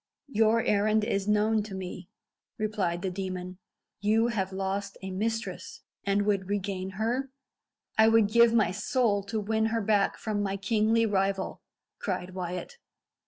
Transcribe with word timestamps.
"Your 0.31 0.63
errand 0.63 1.03
is 1.03 1.27
known 1.27 1.61
to 1.61 1.75
me," 1.75 2.09
replied 2.57 3.03
the 3.03 3.11
demon. 3.11 3.59
"You 3.99 4.29
have 4.29 4.51
lost 4.51 4.97
a 5.03 5.11
mistress, 5.11 5.81
and 6.03 6.23
would 6.23 6.49
regain 6.49 6.89
her?" 6.97 7.29
"I 7.99 8.07
would 8.07 8.27
give 8.27 8.51
my 8.51 8.71
soul 8.71 9.21
to 9.25 9.39
win 9.39 9.67
her 9.67 9.81
back 9.81 10.17
from 10.17 10.41
my 10.41 10.57
kingly 10.57 11.05
rival," 11.05 11.61
cried 11.99 12.31
Wyat. 12.33 12.77